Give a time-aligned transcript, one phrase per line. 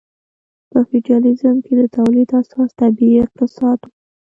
[0.71, 3.87] په فیوډالیزم کې د تولید اساس طبیعي اقتصاد و.